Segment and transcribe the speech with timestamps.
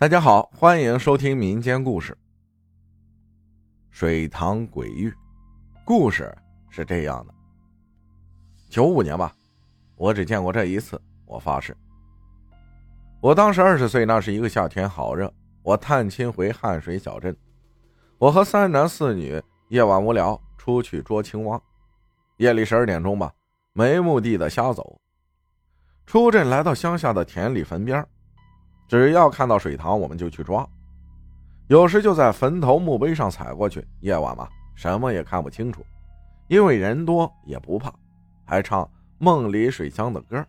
[0.00, 2.14] 大家好，欢迎收听民间故事
[3.90, 5.10] 《水塘鬼域》。
[5.84, 6.34] 故事
[6.70, 7.34] 是这样的：
[8.70, 9.30] 九五年吧，
[9.96, 10.98] 我只见过这一次。
[11.26, 11.76] 我发誓，
[13.20, 15.30] 我当时二十岁，那是一个夏天，好热。
[15.62, 17.36] 我探亲回汉水小镇，
[18.16, 19.38] 我和三男四女
[19.68, 21.60] 夜晚无聊，出去捉青蛙。
[22.38, 23.30] 夜里十二点钟吧，
[23.74, 24.98] 没目的的瞎走，
[26.06, 28.02] 出镇来到乡下的田里坟边
[28.90, 30.68] 只要看到水塘，我们就去抓。
[31.68, 33.86] 有时就在坟头墓碑上踩过去。
[34.00, 35.86] 夜晚嘛，什么也看不清楚，
[36.48, 37.94] 因为人多也不怕，
[38.44, 40.44] 还唱梦里水乡的歌。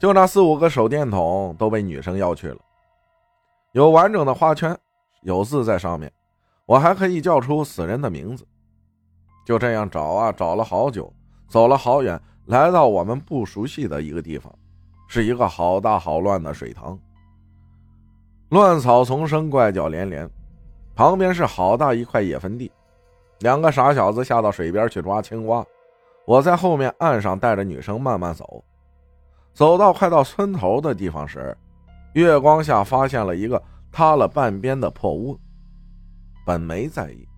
[0.00, 2.58] 就那四五个手电筒都被女生要去了，
[3.70, 4.76] 有完整的花圈，
[5.22, 6.12] 有字在上面，
[6.66, 8.44] 我还可以叫出死人的名字。
[9.44, 11.14] 就这样找啊找了好久，
[11.46, 14.52] 走了好远，来到我们不熟悉的一个地方。
[15.06, 16.98] 是一个好大好乱的水塘，
[18.50, 20.28] 乱草丛生，怪叫连连。
[20.94, 22.72] 旁边是好大一块野坟地，
[23.40, 25.64] 两个傻小子下到水边去抓青蛙。
[26.24, 28.64] 我在后面岸上带着女生慢慢走，
[29.52, 31.56] 走到快到村头的地方时，
[32.14, 35.38] 月光下发现了一个塌了半边的破屋。
[36.46, 37.28] 本没在意，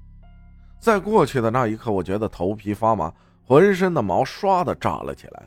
[0.78, 3.12] 在过去的那一刻，我觉得头皮发麻，
[3.44, 5.42] 浑身的毛唰的炸了起来。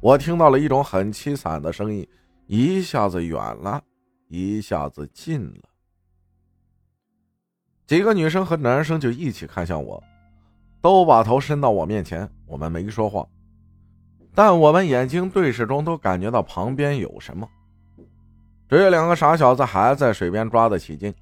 [0.00, 2.08] 我听到了一种很凄惨的声音，
[2.46, 3.82] 一下子远了，
[4.28, 5.62] 一下子近了。
[7.84, 10.00] 几个女生和男生就一起看向我，
[10.80, 12.30] 都把头伸到我面前。
[12.46, 13.26] 我们没说话，
[14.34, 17.48] 但我们眼睛对视中都感觉到旁边有什么。
[18.68, 21.12] 只有两个傻小子还在水边抓得起劲。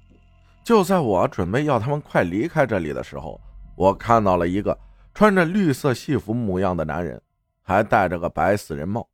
[0.63, 3.41] 就在我准备要他们快离开这里的时候，
[3.75, 4.77] 我看到了一个
[5.15, 7.19] 穿着绿色戏服模样的男人。
[7.67, 9.05] 还戴着个白死人帽，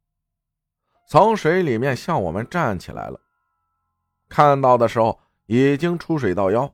[1.08, 3.20] 从水里面向我们站起来了。
[4.30, 6.72] 看到的时候已经出水到腰，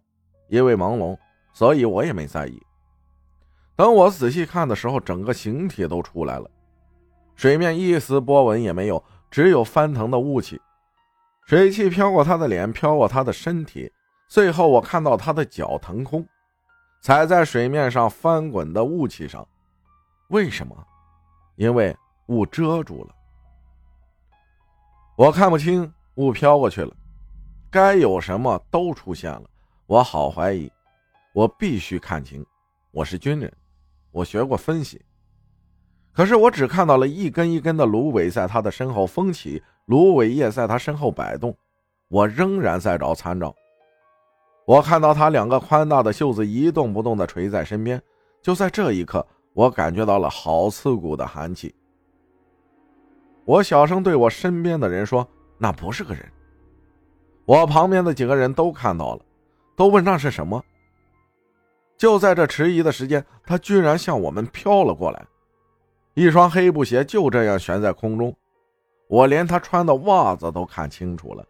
[0.49, 1.17] 因为朦胧，
[1.53, 2.61] 所以我也没在意。
[3.77, 6.51] 等我仔细看的时候，整个形体都出来了，
[7.37, 9.01] 水面一丝波纹也没有，
[9.31, 10.61] 只有翻腾的雾气，
[11.45, 13.89] 水汽飘过他的脸，飘过他的身体，
[14.27, 16.27] 最后我看到他的脚腾空，
[17.01, 19.47] 踩在水面上翻滚的雾气上。
[20.27, 20.75] 为什么？
[21.59, 21.93] 因为
[22.27, 23.13] 雾遮住了，
[25.17, 26.95] 我看不清，雾飘过去了，
[27.69, 29.43] 该有什么都出现了。
[29.85, 30.71] 我好怀疑，
[31.33, 32.45] 我必须看清。
[32.91, 33.51] 我是军人，
[34.11, 35.01] 我学过分析。
[36.13, 41.53] 可是我只看到了一根一根的芦苇在他的身后风起，芦苇叶在他身后摆动。
[42.07, 43.53] 我仍然在找参照。
[44.65, 48.01] 我看到他两个宽大的袖子一动不动地垂在身边。
[48.41, 49.27] 就在这一刻。
[49.53, 51.73] 我感觉到了好刺骨的寒气。
[53.45, 55.27] 我小声对我身边的人说
[55.57, 56.23] ：“那不是个人。”
[57.45, 59.21] 我旁边的几个人都看到了，
[59.75, 60.63] 都问那是什么。
[61.97, 65.25] 就在这迟疑的时间，他居然向我们飘了过来，
[66.13, 68.33] 一双黑布鞋就这样悬在空中。
[69.07, 71.43] 我连他穿的袜子都看清楚了，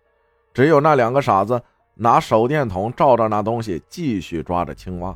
[0.54, 1.62] 只有那两个傻子
[1.94, 5.14] 拿手电筒照着那东西，继续抓着青蛙。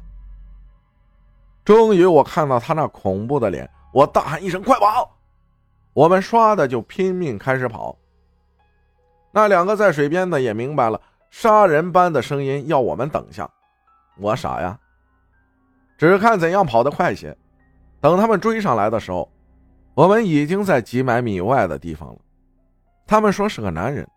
[1.66, 5.10] 终于，我看到他那恐怖的脸，我大喊一声：“快跑！”
[5.94, 7.98] 我们唰的就拼命开始跑。
[9.32, 13.50] 那两个在水边的也明白了，杀人般的声音要我们等下。
[14.18, 14.78] 我傻呀，
[15.98, 17.36] 只看怎样跑得快些。
[18.02, 19.32] 等他们追上来的时候，
[19.94, 22.20] 我们已经在几百米外的地方了。
[23.08, 24.08] 他们说是个男人，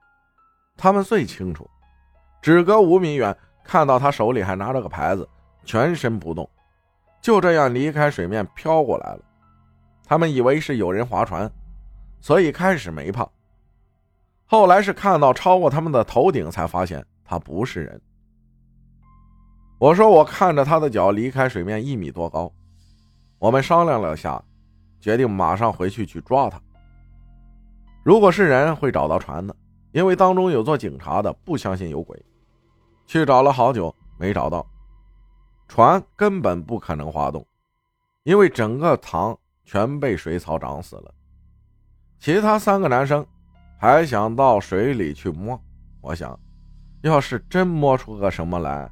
[0.76, 1.68] 他们最清楚。
[2.42, 5.28] 只隔五米远，看到他手里还拿着个牌子，
[5.64, 6.48] 全身不动。
[7.26, 9.20] 就这样离开水面飘过来了，
[10.04, 11.50] 他们以为是有人划船，
[12.20, 13.28] 所以开始没怕。
[14.44, 18.00] 后来是看到超过他们的头顶，才发现他不是人。
[19.76, 22.48] 我说我看着他的脚离开水面一米多高，
[23.40, 24.40] 我们商量了下，
[25.00, 26.60] 决定马上回去去抓他。
[28.04, 29.52] 如果是人会找到船的，
[29.90, 32.24] 因为当中有做警察的不相信有鬼，
[33.04, 34.64] 去找了好久没找到。
[35.68, 37.44] 船根本不可能滑动，
[38.22, 41.12] 因为整个塘全被水草长死了。
[42.18, 43.26] 其他三个男生
[43.78, 45.60] 还想到水里去摸，
[46.00, 46.38] 我想，
[47.02, 48.90] 要是真摸出个什么来，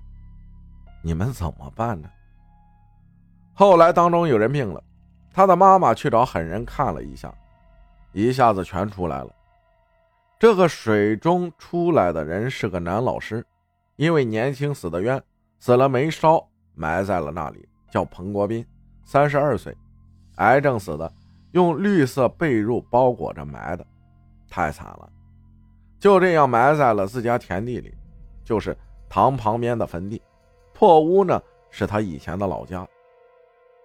[1.03, 2.11] 你们怎么办呢？
[3.55, 4.83] 后来当中有人病了，
[5.33, 7.33] 他的妈妈去找狠人看了一下，
[8.13, 9.31] 一下子全出来了。
[10.39, 13.47] 这个水中出来的人是个男老师，
[13.97, 15.23] 因为年轻死的冤，
[15.61, 16.47] 死了没烧。
[16.75, 18.65] 埋在了那里，叫彭国斌，
[19.05, 19.77] 三十二岁，
[20.37, 21.13] 癌症死的，
[21.53, 23.87] 用绿色被褥包裹着埋的，
[24.49, 25.11] 太惨了。
[25.99, 27.95] 就这样埋在了自家田地里，
[28.45, 28.77] 就是
[29.09, 30.21] 塘旁边的坟地。
[30.73, 31.41] 破屋呢，
[31.71, 32.87] 是他以前的老家，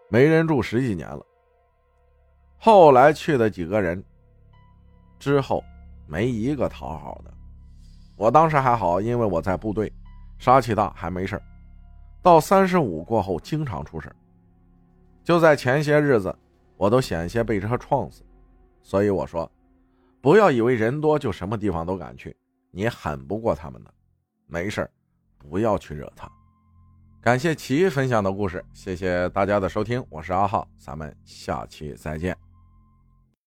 [0.09, 1.24] 没人住十几年了。
[2.57, 4.03] 后来去的几个人，
[5.18, 5.63] 之后
[6.07, 7.31] 没一个讨好的。
[8.18, 9.89] 我当时还好，因为我在部队，
[10.39, 11.42] 杀气大，还没事
[12.21, 14.13] 到三十五过后，经常出事
[15.24, 16.36] 就在前些日子，
[16.75, 18.24] 我都险些被车撞死。
[18.81, 19.50] 所以我说，
[20.21, 22.36] 不要以为人多就什么地方都敢去，
[22.71, 23.94] 你狠不过他们的。
[24.48, 24.89] 没事
[25.38, 26.30] 不要去惹他。
[27.21, 32.48] 感谢齐分享的故事，谢谢大家的收听，我是阿浩，咱们下期再见。